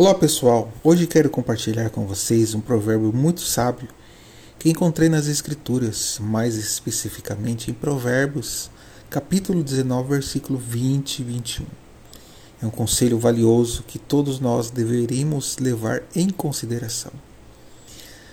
Olá 0.00 0.14
pessoal, 0.14 0.72
hoje 0.84 1.08
quero 1.08 1.28
compartilhar 1.28 1.90
com 1.90 2.06
vocês 2.06 2.54
um 2.54 2.60
provérbio 2.60 3.12
muito 3.12 3.40
sábio 3.40 3.88
que 4.56 4.70
encontrei 4.70 5.08
nas 5.08 5.26
Escrituras, 5.26 6.20
mais 6.20 6.54
especificamente 6.54 7.68
em 7.68 7.74
Provérbios, 7.74 8.70
capítulo 9.10 9.60
19, 9.60 10.08
versículo 10.10 10.56
20 10.56 11.18
e 11.18 11.24
21. 11.24 11.66
É 12.62 12.66
um 12.66 12.70
conselho 12.70 13.18
valioso 13.18 13.82
que 13.88 13.98
todos 13.98 14.38
nós 14.38 14.70
deveríamos 14.70 15.58
levar 15.58 16.04
em 16.14 16.30
consideração. 16.30 17.10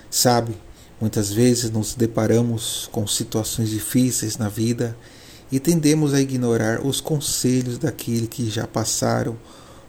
Sabe, 0.07 0.55
muitas 1.01 1.33
vezes 1.33 1.71
nos 1.71 1.95
deparamos 1.95 2.87
com 2.91 3.07
situações 3.07 3.71
difíceis 3.71 4.37
na 4.37 4.49
vida 4.49 4.95
e 5.51 5.59
tendemos 5.59 6.13
a 6.13 6.21
ignorar 6.21 6.85
os 6.85 7.01
conselhos 7.01 7.79
daqueles 7.79 8.29
que 8.29 8.51
já 8.51 8.67
passaram 8.67 9.35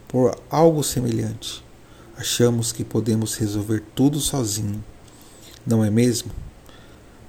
por 0.08 0.34
algo 0.48 0.82
semelhante 0.82 1.65
Achamos 2.16 2.72
que 2.72 2.82
podemos 2.82 3.34
resolver 3.34 3.82
tudo 3.94 4.18
sozinho, 4.20 4.82
não 5.66 5.84
é 5.84 5.90
mesmo? 5.90 6.30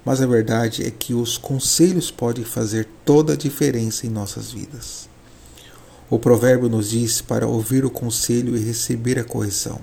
Mas 0.02 0.22
a 0.22 0.26
verdade 0.26 0.82
é 0.82 0.90
que 0.90 1.12
os 1.12 1.36
conselhos 1.36 2.10
podem 2.10 2.42
fazer 2.42 2.88
toda 3.04 3.34
a 3.34 3.36
diferença 3.36 4.06
em 4.06 4.10
nossas 4.10 4.50
vidas. 4.50 5.06
O 6.08 6.18
provérbio 6.18 6.70
nos 6.70 6.88
diz 6.88 7.20
para 7.20 7.46
ouvir 7.46 7.84
o 7.84 7.90
conselho 7.90 8.56
e 8.56 8.64
receber 8.64 9.18
a 9.18 9.24
correção. 9.24 9.78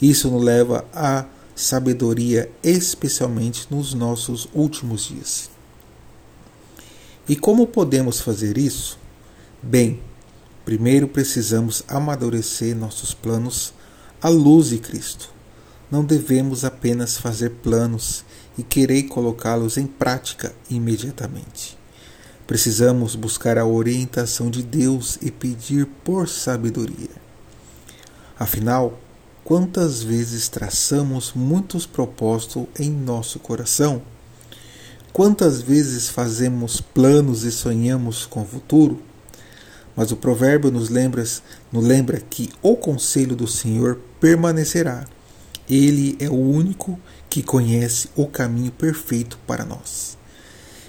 Isso 0.00 0.30
nos 0.30 0.42
leva 0.42 0.86
à 0.94 1.26
sabedoria, 1.54 2.50
especialmente 2.62 3.66
nos 3.70 3.92
nossos 3.92 4.48
últimos 4.54 5.04
dias. 5.04 5.50
E 7.28 7.36
como 7.36 7.66
podemos 7.66 8.20
fazer 8.20 8.56
isso? 8.56 8.98
Bem, 9.62 10.00
primeiro 10.64 11.06
precisamos 11.06 11.82
amadurecer 11.86 12.74
nossos 12.74 13.12
planos 13.12 13.74
à 14.20 14.28
luz 14.28 14.68
de 14.68 14.78
Cristo. 14.78 15.30
Não 15.90 16.04
devemos 16.04 16.64
apenas 16.64 17.16
fazer 17.16 17.50
planos 17.62 18.24
e 18.58 18.62
querer 18.62 19.04
colocá-los 19.04 19.76
em 19.76 19.86
prática 19.86 20.54
imediatamente. 20.70 21.76
Precisamos 22.46 23.14
buscar 23.14 23.58
a 23.58 23.66
orientação 23.66 24.50
de 24.50 24.62
Deus 24.62 25.18
e 25.20 25.30
pedir 25.30 25.86
por 26.04 26.28
sabedoria. 26.28 27.10
Afinal, 28.38 28.98
quantas 29.44 30.02
vezes 30.02 30.48
traçamos 30.48 31.32
muitos 31.34 31.86
propósitos 31.86 32.66
em 32.78 32.90
nosso 32.90 33.38
coração? 33.38 34.02
Quantas 35.12 35.62
vezes 35.62 36.08
fazemos 36.08 36.80
planos 36.80 37.42
e 37.44 37.50
sonhamos 37.50 38.26
com 38.26 38.42
o 38.42 38.46
futuro? 38.46 39.02
Mas 39.96 40.12
o 40.12 40.16
provérbio 40.16 40.70
nos 40.70 40.90
lembra, 40.90 41.24
nos 41.72 41.84
lembra 41.84 42.20
que 42.20 42.50
o 42.60 42.76
conselho 42.76 43.34
do 43.34 43.48
Senhor 43.48 43.98
permanecerá. 44.20 45.06
Ele 45.68 46.16
é 46.20 46.28
o 46.28 46.34
único 46.34 47.00
que 47.30 47.42
conhece 47.42 48.10
o 48.14 48.26
caminho 48.26 48.70
perfeito 48.70 49.38
para 49.46 49.64
nós. 49.64 50.18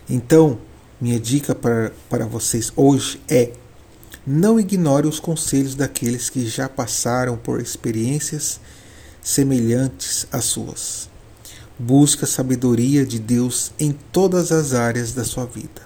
Então, 0.09 0.59
minha 0.99 1.19
dica 1.19 1.55
para, 1.55 1.91
para 2.09 2.25
vocês 2.25 2.71
hoje 2.75 3.21
é: 3.29 3.53
não 4.25 4.59
ignore 4.59 5.07
os 5.07 5.19
conselhos 5.19 5.73
daqueles 5.73 6.29
que 6.29 6.45
já 6.45 6.67
passaram 6.67 7.37
por 7.37 7.61
experiências 7.61 8.59
semelhantes 9.21 10.27
às 10.31 10.45
suas. 10.45 11.09
Busque 11.79 12.23
a 12.23 12.27
sabedoria 12.27 13.05
de 13.05 13.19
Deus 13.19 13.71
em 13.79 13.91
todas 14.11 14.51
as 14.51 14.73
áreas 14.73 15.13
da 15.13 15.23
sua 15.23 15.45
vida. 15.45 15.81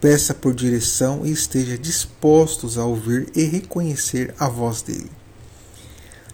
Peça 0.00 0.32
por 0.32 0.54
direção 0.54 1.26
e 1.26 1.32
esteja 1.32 1.76
dispostos 1.76 2.78
a 2.78 2.84
ouvir 2.84 3.28
e 3.34 3.44
reconhecer 3.44 4.32
a 4.38 4.48
voz 4.48 4.80
dele. 4.82 5.10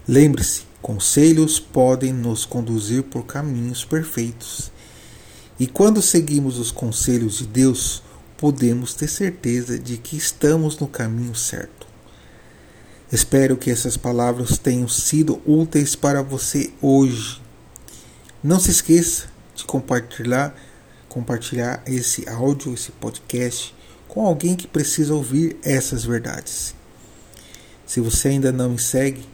Lembre-se, 0.06 0.64
conselhos 0.82 1.58
podem 1.58 2.12
nos 2.12 2.44
conduzir 2.44 3.04
por 3.04 3.24
caminhos 3.24 3.82
perfeitos. 3.84 4.70
E 5.58 5.66
quando 5.66 6.02
seguimos 6.02 6.58
os 6.58 6.70
conselhos 6.70 7.38
de 7.38 7.46
Deus, 7.46 8.02
podemos 8.36 8.92
ter 8.92 9.08
certeza 9.08 9.78
de 9.78 9.96
que 9.96 10.16
estamos 10.16 10.78
no 10.78 10.86
caminho 10.86 11.34
certo. 11.34 11.86
Espero 13.10 13.56
que 13.56 13.70
essas 13.70 13.96
palavras 13.96 14.58
tenham 14.58 14.88
sido 14.88 15.40
úteis 15.46 15.94
para 15.94 16.20
você 16.20 16.70
hoje. 16.82 17.40
Não 18.42 18.60
se 18.60 18.70
esqueça 18.70 19.28
de 19.54 19.64
compartilhar 19.64 20.54
compartilhar 21.14 21.80
esse 21.86 22.28
áudio, 22.28 22.74
esse 22.74 22.90
podcast 22.90 23.72
com 24.08 24.26
alguém 24.26 24.56
que 24.56 24.66
precisa 24.66 25.14
ouvir 25.14 25.56
essas 25.62 26.04
verdades. 26.04 26.74
Se 27.86 28.00
você 28.00 28.30
ainda 28.30 28.50
não 28.50 28.70
me 28.70 28.78
segue, 28.80 29.24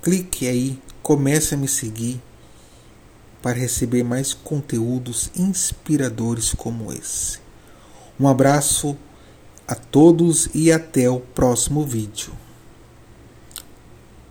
clique 0.00 0.46
aí, 0.46 0.80
comece 1.02 1.54
a 1.54 1.58
me 1.58 1.66
seguir 1.66 2.22
para 3.42 3.58
receber 3.58 4.04
mais 4.04 4.32
conteúdos 4.32 5.32
inspiradores 5.34 6.54
como 6.54 6.92
esse. 6.92 7.40
Um 8.18 8.28
abraço 8.28 8.96
a 9.66 9.74
todos 9.74 10.48
e 10.54 10.70
até 10.70 11.10
o 11.10 11.18
próximo 11.18 11.84
vídeo. 11.84 12.39